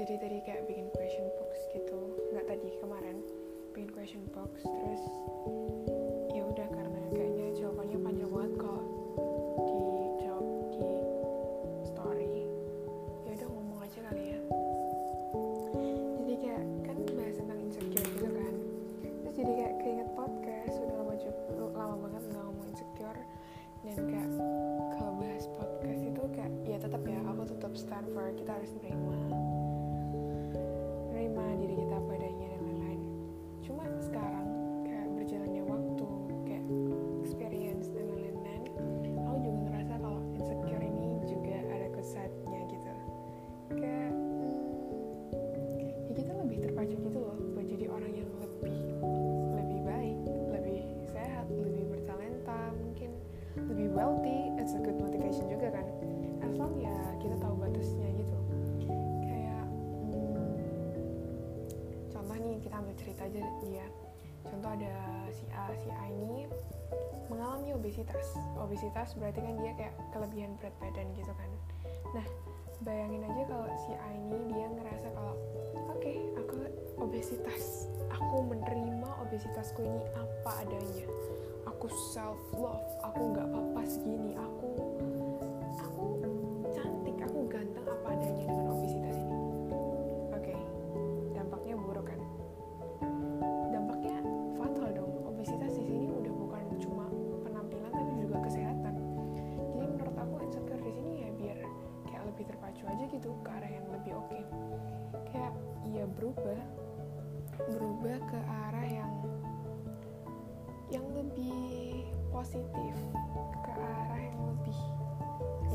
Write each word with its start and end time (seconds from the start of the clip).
jadi 0.00 0.16
tadi 0.16 0.38
kayak 0.48 0.64
bikin 0.64 0.88
question 0.96 1.28
box 1.36 1.60
gitu. 1.76 2.00
Nggak 2.32 2.48
tadi 2.48 2.72
kemarin. 2.80 3.20
Bikin 3.76 3.92
question 3.92 4.24
box 4.32 4.64
terus 4.64 5.04
ya 6.32 6.40
udah 6.40 6.68
karena 6.72 7.00
kayaknya 7.12 7.46
jawabannya 7.60 7.98
panjang 8.00 8.30
banget 8.32 8.52
kalau 8.56 8.80
dijawab 9.60 10.46
di 10.72 10.88
story. 11.84 12.48
Ya 13.28 13.30
udah 13.44 13.48
ngomong 13.52 13.78
aja 13.84 14.00
kali 14.08 14.22
ya. 14.24 14.40
Jadi 16.16 16.34
kayak 16.48 16.64
kan 16.88 16.96
bahas 17.20 17.36
tentang 17.36 17.58
insecure 17.60 18.08
gitu 18.16 18.28
kan. 18.32 18.54
Terus 19.04 19.34
jadi 19.36 19.52
kayak 19.52 19.74
keinget 19.84 20.08
podcast 20.16 20.74
udah 20.80 20.96
lama 20.96 21.76
lama 21.76 21.96
banget 22.08 22.22
nggak 22.24 22.44
ngomong 22.48 22.66
insecure. 22.72 23.20
Dan 23.84 23.96
kayak 24.08 24.30
kalau 24.96 25.12
bahas 25.20 25.44
podcast 25.60 26.00
itu 26.08 26.22
kayak 26.32 26.52
ya 26.64 26.76
tetap 26.80 27.04
ya 27.04 27.20
aku 27.20 27.42
tetap 27.44 27.72
stand 27.76 28.08
for 28.16 28.32
kita 28.32 28.56
harus 28.56 28.72
nerima 28.80 28.80
nerima 28.80 29.19
lebih 54.00 54.16
wealthy 54.16 54.38
it's 54.56 54.72
a 54.72 54.80
good 54.80 54.96
motivation 54.96 55.44
juga 55.52 55.76
kan. 55.76 55.86
As 56.40 56.56
long 56.56 56.72
ya 56.80 56.94
kita 57.20 57.36
tahu 57.36 57.54
batasnya 57.60 58.08
gitu. 58.16 58.36
Kayak 59.28 59.64
hmm, 60.08 60.52
contoh 62.08 62.36
nih 62.40 62.56
kita 62.64 62.74
ambil 62.80 62.94
cerita 62.96 63.22
aja 63.28 63.42
dia. 63.60 63.86
Contoh 64.48 64.70
ada 64.72 64.94
si 65.36 65.44
A 65.52 65.68
si 65.76 65.88
A 65.92 66.04
ini 66.08 66.48
mengalami 67.28 67.76
obesitas. 67.76 68.40
Obesitas 68.56 69.12
berarti 69.20 69.44
kan 69.44 69.54
dia 69.60 69.72
kayak 69.76 69.94
kelebihan 70.16 70.56
berat 70.56 70.74
badan 70.80 71.06
gitu 71.12 71.32
kan. 71.36 71.50
Nah 72.16 72.26
bayangin 72.80 73.28
aja 73.28 73.42
kalau 73.52 73.68
si 73.84 73.92
A 73.92 74.08
ini 74.16 74.38
dia 74.48 74.66
ngerasa 74.80 75.08
kalau 75.12 75.36
oke 75.92 76.12
aku 76.40 76.56
obesitas. 77.04 77.84
Aku 78.16 78.48
menerima 78.48 79.08
obesitasku 79.28 79.84
ini 79.84 80.08
apa 80.16 80.64
adanya 80.64 81.19
aku 81.80 81.96
self 82.12 82.36
love 82.60 82.92
aku 83.00 83.32
nggak 83.32 83.46
apa-apa 83.48 83.80
segini. 83.88 84.36
Aku 84.36 84.68
aku 85.80 86.04
positif 112.40 112.96
ke 113.60 113.70
arah 113.76 114.16
yang 114.16 114.40
lebih 114.48 114.78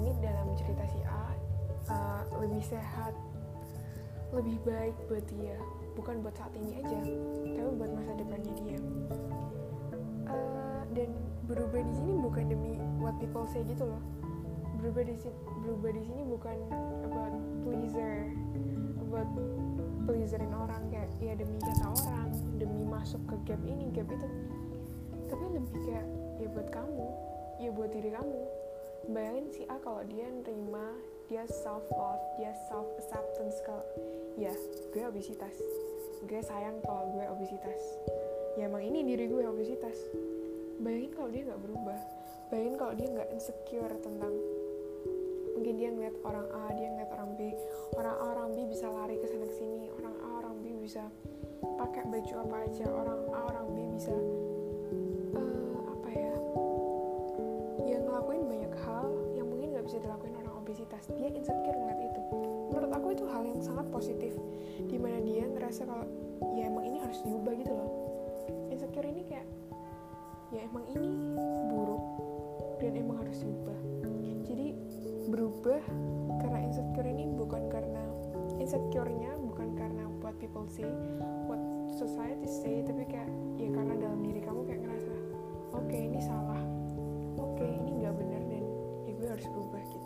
ini 0.00 0.16
dalam 0.24 0.48
cerita 0.56 0.80
si 0.88 0.96
A 1.04 1.28
uh, 1.92 2.24
lebih 2.40 2.64
sehat 2.64 3.12
lebih 4.32 4.56
baik 4.64 4.96
buat 5.04 5.20
dia. 5.28 5.60
Bukan 5.92 6.24
buat 6.24 6.32
saat 6.32 6.56
ini 6.56 6.80
aja 6.80 7.04
tapi 7.44 7.70
buat 7.76 7.92
masa 7.92 8.16
depannya 8.16 8.52
dia. 8.64 8.78
Uh, 10.24 10.82
dan 10.96 11.12
berubah 11.44 11.84
di 11.84 11.92
sini 12.00 12.16
bukan 12.24 12.48
demi 12.48 12.80
what 12.96 13.12
people 13.20 13.44
say 13.44 13.60
gitu 13.68 13.84
loh. 13.84 14.00
Berubah 14.80 15.04
di 15.04 15.20
sini 15.20 15.36
berubah 15.68 15.90
di 15.92 16.02
sini 16.08 16.22
bukan 16.24 16.56
about 17.04 17.34
pleaser 17.68 18.32
about 19.04 19.28
pleaserin 20.08 20.52
orang 20.56 20.80
kayak 20.88 21.12
ya 21.20 21.36
demi 21.36 21.60
kata 21.60 21.92
orang 21.92 22.32
demi 22.56 22.88
masuk 22.88 23.20
ke 23.28 23.52
gap 23.52 23.60
ini 23.68 23.92
gap 23.92 24.08
itu. 24.08 24.28
Tapi 25.28 25.44
lebih 25.52 25.78
kayak 25.84 26.23
ya 26.38 26.48
buat 26.50 26.68
kamu. 26.70 27.06
Ya 27.62 27.70
buat 27.70 27.90
diri 27.94 28.10
kamu. 28.10 28.42
Bayangin 29.12 29.46
si 29.52 29.62
A 29.68 29.76
kalau 29.84 30.00
dia 30.08 30.26
nerima 30.32 30.96
dia 31.24 31.44
self 31.48 31.84
love 31.92 32.20
dia 32.36 32.52
self 32.68 32.84
acceptance 33.00 33.56
kalau 33.64 33.84
ya 34.40 34.52
gue 34.92 35.02
obesitas. 35.04 35.54
Gue 36.24 36.40
sayang 36.40 36.80
kalau 36.82 37.12
gue 37.12 37.24
obesitas. 37.28 37.80
Ya 38.56 38.66
emang 38.66 38.82
ini 38.84 39.04
diri 39.04 39.28
gue 39.28 39.44
obesitas. 39.44 39.96
Bayangin 40.80 41.12
kalau 41.12 41.28
dia 41.28 41.42
nggak 41.46 41.62
berubah. 41.62 42.00
Bayangin 42.48 42.76
kalau 42.80 42.92
dia 42.96 43.08
nggak 43.12 43.28
insecure 43.34 43.94
tentang 44.00 44.34
mungkin 45.54 45.74
dia 45.78 45.88
ngeliat 45.94 46.16
orang 46.26 46.46
A 46.50 46.62
dia 46.74 46.88
ngeliat 46.92 47.10
orang 47.12 47.30
B. 47.36 47.40
Orang 47.94 48.16
A 48.18 48.24
orang 48.34 48.48
B 48.56 48.58
bisa 48.66 48.86
lari 48.90 49.16
ke 49.20 49.26
sana 49.28 49.48
sini. 49.52 49.92
Orang 50.00 50.16
A 50.20 50.28
orang 50.42 50.56
B 50.64 50.74
bisa 50.80 51.06
pakai 51.76 52.04
baju 52.08 52.34
apa 52.40 52.56
aja. 52.68 52.86
Orang 52.88 53.20
A 53.32 53.40
orang 53.52 53.66
B 53.72 53.78
bisa 53.94 54.12
obesitas 61.04 61.20
dia 61.20 61.28
insecure 61.36 61.76
ngeliat 61.76 62.00
itu. 62.00 62.20
Menurut 62.72 62.92
aku 62.96 63.06
itu 63.12 63.24
hal 63.28 63.42
yang 63.44 63.60
sangat 63.60 63.86
positif 63.92 64.32
di 64.88 64.96
mana 64.96 65.20
dia 65.20 65.44
ngerasa 65.44 65.84
kalau 65.84 66.06
ya 66.56 66.64
emang 66.64 66.84
ini 66.88 66.98
harus 67.04 67.20
diubah 67.20 67.52
gitu 67.60 67.72
loh. 67.76 67.90
Insecure 68.72 69.04
ini 69.04 69.22
kayak 69.28 69.46
ya 70.48 70.64
emang 70.64 70.84
ini 70.88 71.12
buruk 71.68 72.04
dan 72.80 72.92
emang 72.96 73.20
harus 73.20 73.36
diubah. 73.44 73.78
Jadi 74.48 74.66
berubah 75.28 75.82
karena 76.40 76.58
insecure 76.64 77.08
ini 77.08 77.24
bukan 77.36 77.68
karena 77.68 78.02
insecure-nya 78.60 79.36
bukan 79.44 79.76
karena 79.76 80.04
what 80.24 80.36
people 80.40 80.64
say 80.68 80.88
what 81.48 81.60
society 82.00 82.48
say 82.48 82.80
tapi 82.84 83.04
kayak 83.08 83.28
ya 83.60 83.68
karena 83.72 83.92
dalam 84.00 84.20
diri 84.24 84.40
kamu 84.40 84.64
kayak 84.64 84.80
ngerasa 84.88 85.12
oke 85.76 85.96
ini 85.96 86.20
salah. 86.24 86.60
Oke 87.34 87.66
ini 87.66 88.00
nggak 88.00 88.14
benar 88.16 88.42
dan 88.48 88.64
ya 89.04 89.12
gue 89.12 89.28
harus 89.28 89.46
berubah 89.52 89.82
gitu 89.90 90.03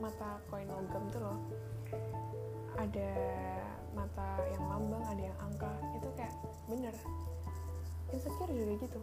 mata 0.00 0.40
koin 0.48 0.64
logam 0.66 1.04
tuh 1.12 1.20
loh. 1.20 1.38
Ada 2.80 3.12
mata 3.92 4.40
yang 4.48 4.64
lambang 4.64 5.04
ada 5.04 5.22
yang 5.28 5.38
angka. 5.44 5.70
Itu 6.00 6.08
kayak 6.16 6.32
bener. 6.66 6.96
Insecure 8.10 8.50
juga 8.50 8.72
gitu. 8.80 9.00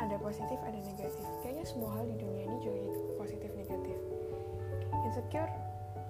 Ada 0.00 0.16
positif 0.18 0.58
ada 0.64 0.78
negatif. 0.80 1.24
Kayaknya 1.44 1.64
semua 1.68 2.00
hal 2.00 2.08
di 2.08 2.16
dunia 2.16 2.48
ini 2.48 2.56
juga 2.64 2.78
gitu 2.80 3.00
positif 3.20 3.50
negatif. 3.52 3.98
Insecure 5.04 5.52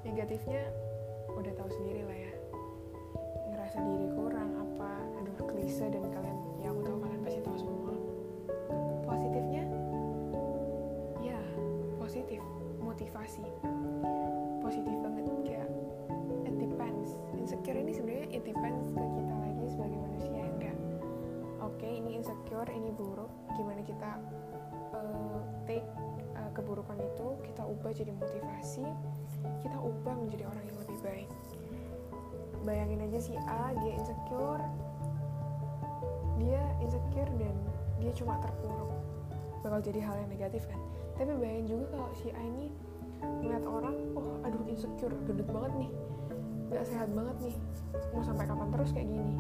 negatifnya 0.07 0.63
udah 1.35 1.53
tahu 1.59 1.71
sendiri 1.75 2.07
lah 2.07 2.19
ya. 2.31 2.33
Ngerasa 3.51 3.77
diri 3.83 4.07
kurang 4.15 4.38
it 18.29 18.45
depends 18.45 18.93
ke 18.93 19.01
kita 19.01 19.35
lagi 19.35 19.65
sebagai 19.69 19.99
manusia 19.99 20.33
yang 20.37 20.53
enggak. 20.61 20.79
Oke 21.65 21.89
ini 21.89 22.21
insecure 22.21 22.69
ini 22.69 22.91
buruk 22.93 23.31
gimana 23.57 23.81
kita 23.85 24.21
uh, 24.95 25.41
take 25.65 25.85
uh, 26.37 26.51
keburukan 26.53 26.97
itu 27.01 27.27
kita 27.45 27.63
ubah 27.65 27.93
jadi 27.93 28.13
motivasi 28.13 28.87
kita 29.65 29.79
ubah 29.79 30.15
menjadi 30.17 30.45
orang 30.49 30.65
yang 30.69 30.79
lebih 30.85 30.99
baik. 31.01 31.31
Bayangin 32.67 33.01
aja 33.09 33.19
si 33.23 33.35
A 33.37 33.73
dia 33.81 33.93
insecure 33.97 34.65
dia 36.39 36.63
insecure 36.85 37.31
dan 37.41 37.55
dia 37.99 38.13
cuma 38.15 38.39
terpuruk. 38.45 38.93
Bakal 39.65 39.83
jadi 39.83 40.01
hal 40.05 40.15
yang 40.23 40.31
negatif 40.31 40.69
kan? 40.71 40.79
Tapi 41.19 41.35
bayangin 41.35 41.67
juga 41.67 41.85
kalau 41.97 42.11
si 42.15 42.31
A 42.31 42.41
ini 42.45 42.71
ngeliat 43.19 43.65
orang 43.67 43.97
oh 44.15 44.39
aduh 44.47 44.63
insecure 44.71 45.11
gendut 45.27 45.49
banget 45.51 45.73
nih 45.87 45.91
nggak 46.69 46.85
sehat 46.85 47.09
banget 47.13 47.37
nih. 47.49 47.57
Mau 48.13 48.23
sampai 48.25 48.45
kapan 48.45 48.69
terus 48.73 48.91
kayak 48.93 49.09
gini? 49.09 49.35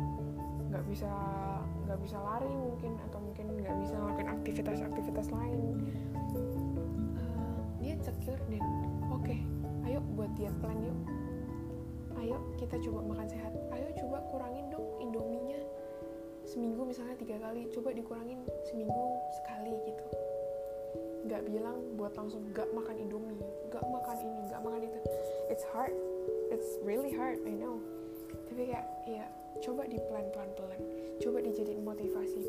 Nggak 0.68 0.84
bisa 0.88 1.10
nggak 1.88 1.98
bisa 2.04 2.16
lari 2.20 2.52
mungkin 2.52 2.92
atau 3.08 3.18
mungkin 3.20 3.46
nggak 3.64 3.76
bisa 3.80 3.94
ngelakuin 3.96 4.28
aktivitas-aktivitas 4.40 5.26
lain. 5.32 5.60
Eh, 7.16 7.58
dia 7.80 7.92
insecure 7.96 8.42
diet 10.38 10.54
plan 10.62 10.78
yuk. 10.78 10.98
Ayo 12.22 12.38
kita 12.54 12.78
coba 12.86 13.00
makan 13.10 13.26
sehat. 13.26 13.52
Ayo 13.74 13.90
coba 13.98 14.22
kurangin 14.30 14.70
dong 14.70 14.86
indominya 15.02 15.58
seminggu 16.46 16.80
misalnya 16.86 17.12
tiga 17.20 17.36
kali 17.42 17.68
coba 17.74 17.92
dikurangin 17.92 18.40
seminggu 18.70 19.04
sekali 19.42 19.74
gitu. 19.84 20.04
Nggak 21.26 21.42
bilang 21.50 21.76
buat 21.98 22.14
langsung 22.14 22.46
nggak 22.54 22.70
makan 22.72 22.96
indomie 23.02 23.34
nggak 23.68 23.84
makan 23.84 24.16
ini 24.22 24.40
nggak 24.46 24.60
makan 24.62 24.80
itu. 24.86 24.98
It's 25.50 25.66
hard 25.74 25.92
it's 26.50 26.80
really 26.82 27.12
hard 27.12 27.38
I 27.46 27.54
know. 27.54 27.80
Tapi 28.48 28.72
kayak 28.72 28.86
ya 29.06 29.24
coba 29.64 29.88
di 29.88 29.98
plan 30.08 30.26
pelan 30.32 30.50
pelan 30.56 30.80
coba 31.20 31.38
dijadiin 31.44 31.82
motivasi. 31.84 32.42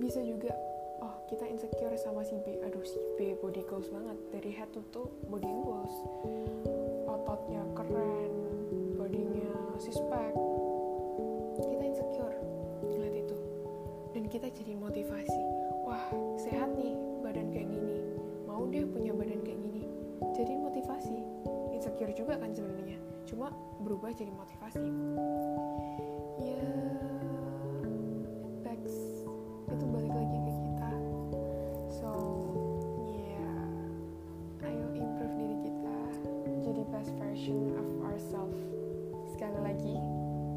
Bisa 0.00 0.20
juga 0.24 0.52
oh 1.00 1.14
kita 1.30 1.48
insecure 1.48 1.94
sama 1.96 2.26
si 2.26 2.36
B. 2.42 2.60
Aduh 2.64 2.84
si 2.84 2.98
B 3.16 3.34
body 3.40 3.62
goals 3.66 3.88
banget. 3.88 4.18
Dari 4.34 4.50
head 4.52 4.70
to 4.74 4.82
toe 4.92 5.08
body 5.30 5.48
goals. 5.48 5.94
Ototnya 7.08 7.62
keren 7.74 8.32
bodinya 9.00 9.50
six 9.80 9.96
pack. 10.12 10.34
Kita 11.56 11.84
insecure. 11.84 12.36
Ngeliat 12.84 13.16
itu. 13.24 13.36
Dan 14.12 14.24
kita 14.28 14.52
jadi 14.52 14.76
motivasi. 14.76 15.42
Wah 15.88 16.04
sehat 16.36 16.76
nih 16.76 16.99
berubah 23.80 24.12
jadi 24.12 24.32
motivasi. 24.34 24.88
Ya 26.40 26.68
backs 28.62 28.96
itu 29.70 29.84
balik 29.88 30.12
lagi 30.12 30.38
ke 30.40 30.52
kita. 30.52 30.90
So 32.00 32.10
yeah. 33.08 34.68
Ayo 34.68 34.86
improve 34.94 35.34
diri 35.36 35.56
kita. 35.64 35.96
Jadi 36.64 36.82
best 36.92 37.12
version 37.16 37.72
of 37.76 37.88
ourselves 38.04 38.60
sekali 39.32 39.58
lagi 39.64 39.96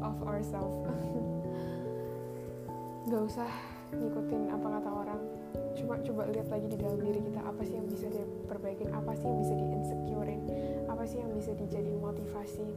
of 0.04 0.20
ourselves 0.28 0.76
gak 3.08 3.22
usah 3.24 3.48
ngikutin 3.96 4.52
apa 4.52 4.66
kata 4.80 4.90
orang 4.92 5.20
coba 6.04 6.28
lihat 6.28 6.48
lagi 6.52 6.68
di 6.68 6.76
dalam 6.76 7.00
diri 7.00 7.20
kita 7.24 7.40
apa 7.40 7.62
sih 7.64 7.74
yang 7.80 7.88
bisa 7.88 8.06
diperbaikin 8.12 8.92
apa 8.92 9.12
sih 9.16 9.24
yang 9.24 9.38
bisa 9.40 9.54
di 9.56 9.66
insecurein 9.72 10.42
apa 10.84 11.02
sih 11.08 11.18
yang 11.20 11.32
bisa 11.32 11.52
dijadiin 11.56 12.00
motivasi? 12.00 12.68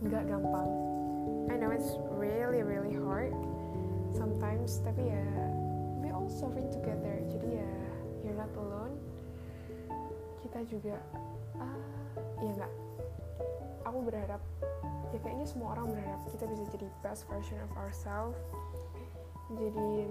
Nggak 0.00 0.30
gampang. 0.30 0.70
I 1.50 1.54
know 1.58 1.74
it's 1.74 1.98
really 2.16 2.62
really 2.62 2.94
hard 2.94 3.34
sometimes 4.14 4.78
tapi 4.82 5.10
ya 5.10 5.26
we 5.98 6.08
all 6.14 6.30
suffering 6.30 6.70
together. 6.70 7.22
Jadi 7.26 7.60
ya 7.60 7.70
you're 8.22 8.38
not 8.38 8.50
alone. 8.56 8.94
Kita 10.42 10.64
juga 10.70 10.96
ah 11.58 11.78
ya 12.40 12.50
nggak? 12.54 12.72
Aku 13.90 13.98
berharap 14.06 14.42
ya 15.10 15.18
kayaknya 15.18 15.46
semua 15.50 15.74
orang 15.74 15.92
berharap 15.94 16.20
kita 16.30 16.46
bisa 16.46 16.64
jadi 16.72 16.86
best 17.02 17.26
version 17.26 17.58
of 17.62 17.70
ourselves. 17.74 18.38
Jadi 19.54 20.06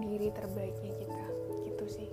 diri 0.00 0.28
terbaiknya 0.32 0.92
kita. 0.98 1.24
Gitu 1.66 1.84
sih. 1.88 2.08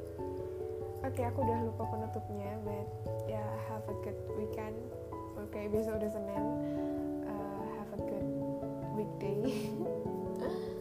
Oke 1.03 1.19
okay, 1.19 1.25
aku 1.27 1.44
udah 1.44 1.59
lupa 1.67 1.83
penutupnya 1.91 2.55
but 2.63 2.88
ya 3.27 3.35
yeah, 3.35 3.50
have 3.67 3.83
a 3.91 3.95
good 4.01 4.17
weekend. 4.39 4.75
Oke 5.35 5.51
okay, 5.51 5.63
besok 5.67 6.00
udah 6.00 6.11
senin. 6.11 6.45
Uh, 7.27 7.61
have 7.75 7.91
a 7.91 8.00
good 8.07 8.29
weekday. 8.95 9.41